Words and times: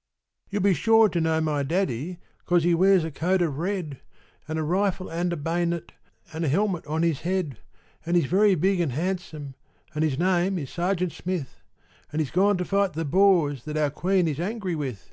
_)You'll 0.48 0.62
be 0.62 0.72
sure 0.72 1.10
to 1.10 1.20
know 1.20 1.42
my 1.42 1.62
daddy, 1.62 2.20
'Cause 2.46 2.64
he 2.64 2.74
wears 2.74 3.04
a 3.04 3.10
coat 3.10 3.42
of 3.42 3.58
red. 3.58 4.00
An' 4.48 4.56
a 4.56 4.62
rifle, 4.62 5.10
an' 5.12 5.30
a 5.30 5.36
bay'net, 5.36 5.92
An' 6.32 6.42
a 6.42 6.48
helmet 6.48 6.86
on 6.86 7.02
his 7.02 7.20
head. 7.20 7.58
An' 8.06 8.14
he's 8.14 8.24
very 8.24 8.54
big 8.54 8.80
an' 8.80 8.88
handsome, 8.96 9.56
An' 9.94 10.00
his 10.02 10.18
name 10.18 10.56
is 10.56 10.70
Sergeant 10.70 11.12
Smith, 11.12 11.60
An' 12.14 12.20
he's 12.20 12.30
gone 12.30 12.56
to 12.56 12.64
fight 12.64 12.94
the 12.94 13.04
Boers 13.04 13.64
That 13.64 13.76
our 13.76 13.90
Queen 13.90 14.26
is 14.26 14.40
angry 14.40 14.74
with. 14.74 15.12